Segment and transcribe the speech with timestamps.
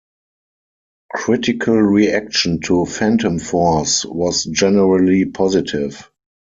[1.13, 6.09] Critical reaction to "Phantom Phorce" was generally positive.